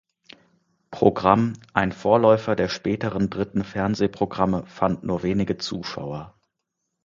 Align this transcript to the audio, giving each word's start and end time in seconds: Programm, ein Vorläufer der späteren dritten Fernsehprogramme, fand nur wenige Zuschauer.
Programm, 0.89 1.53
ein 1.75 1.91
Vorläufer 1.91 2.55
der 2.55 2.69
späteren 2.69 3.29
dritten 3.29 3.63
Fernsehprogramme, 3.63 4.65
fand 4.65 5.03
nur 5.03 5.21
wenige 5.21 5.57
Zuschauer. 5.57 6.33